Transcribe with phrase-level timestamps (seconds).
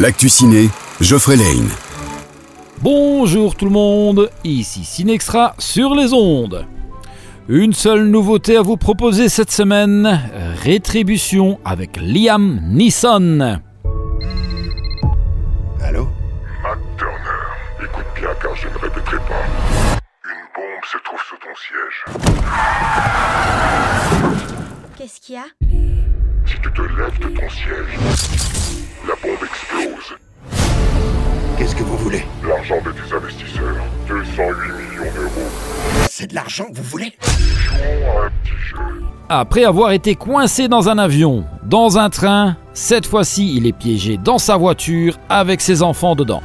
[0.00, 0.70] L'actu ciné,
[1.02, 1.68] Geoffrey Lane.
[2.80, 6.66] Bonjour tout le monde, ici Cinextra sur les ondes.
[7.50, 10.22] Une seule nouveauté à vous proposer cette semaine,
[10.62, 13.60] Rétribution avec Liam Neeson.
[15.82, 16.08] Allô?
[16.62, 19.44] Matt Turner, écoute bien car je ne répéterai pas.
[20.24, 22.06] Une bombe se trouve sous ton siège.
[24.96, 25.44] Qu'est-ce qu'il y a?
[26.46, 27.98] Si tu te lèves de ton siège,
[29.06, 29.69] la bombe explose.
[34.40, 35.48] 208 millions d'euros.
[36.08, 37.12] C'est de l'argent que vous voulez?
[37.20, 38.76] Jouons à un petit jeu.
[39.28, 44.16] Après avoir été coincé dans un avion, dans un train, cette fois-ci il est piégé
[44.16, 46.42] dans sa voiture avec ses enfants dedans.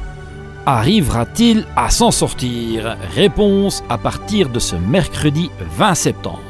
[0.66, 2.98] Arrivera-t-il à s'en sortir?
[3.14, 6.40] Réponse à partir de ce mercredi 20 septembre.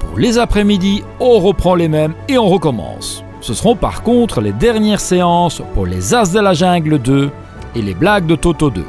[0.00, 3.22] Pour les après-midi, on reprend les mêmes et on recommence.
[3.42, 7.30] Ce seront par contre les dernières séances pour les As de la Jungle 2
[7.76, 8.84] et les blagues de Toto 2.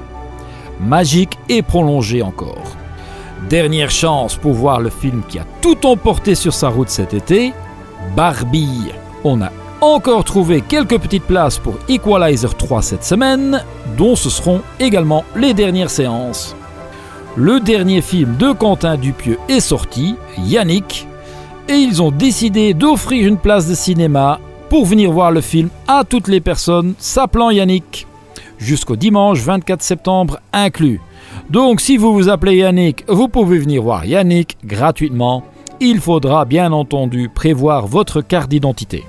[0.79, 2.75] Magique et prolongé encore.
[3.49, 7.53] Dernière chance pour voir le film qui a tout emporté sur sa route cet été,
[8.15, 8.91] Barbie.
[9.23, 13.63] On a encore trouvé quelques petites places pour Equalizer 3 cette semaine,
[13.97, 16.55] dont ce seront également les dernières séances.
[17.35, 21.07] Le dernier film de Quentin Dupieux est sorti, Yannick,
[21.67, 26.03] et ils ont décidé d'offrir une place de cinéma pour venir voir le film à
[26.03, 28.07] toutes les personnes s'appelant Yannick,
[28.57, 31.01] jusqu'au dimanche 24 septembre inclus.
[31.49, 35.43] Donc si vous vous appelez Yannick, vous pouvez venir voir Yannick gratuitement.
[35.79, 39.03] Il faudra bien entendu prévoir votre carte d'identité.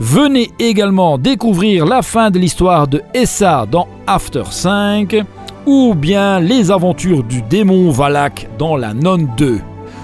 [0.00, 5.24] Venez également découvrir la fin de l'histoire de Essa dans After 5
[5.66, 9.60] ou bien les aventures du démon Valak dans La Nonne 2.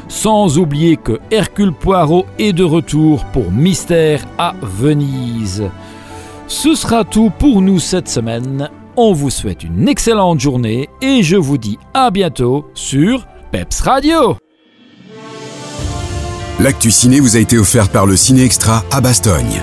[0.09, 5.65] Sans oublier que Hercule Poirot est de retour pour Mystère à Venise.
[6.47, 8.71] Ce sera tout pour nous cette semaine.
[9.01, 14.37] On vous souhaite une excellente journée et je vous dis à bientôt sur Peps Radio.
[16.59, 19.63] L'actu ciné vous a été offert par le Ciné Extra à Bastogne.